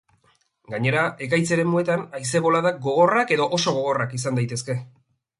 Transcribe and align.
Gainera, 0.75 1.01
ekaitz-eremuetan 1.25 2.05
haize-boladak 2.19 2.79
gogorrak 2.85 3.33
edo 3.35 3.47
oso 3.59 3.75
gogorrak 3.77 4.17
izan 4.21 4.41
daitezke. 4.41 4.77